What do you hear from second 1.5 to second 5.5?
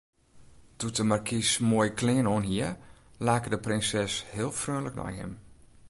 de moaie klean oanhie, lake de prinses heel freonlik nei him.